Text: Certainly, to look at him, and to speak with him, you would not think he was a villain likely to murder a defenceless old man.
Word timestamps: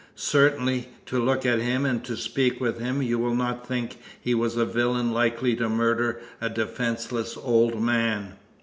Certainly, 0.15 0.89
to 1.05 1.23
look 1.23 1.45
at 1.45 1.59
him, 1.59 1.85
and 1.85 2.03
to 2.05 2.17
speak 2.17 2.59
with 2.59 2.79
him, 2.79 3.03
you 3.03 3.19
would 3.19 3.37
not 3.37 3.67
think 3.67 3.97
he 4.19 4.33
was 4.33 4.57
a 4.57 4.65
villain 4.65 5.11
likely 5.11 5.55
to 5.57 5.69
murder 5.69 6.19
a 6.41 6.49
defenceless 6.49 7.37
old 7.37 7.79
man. 7.79 8.33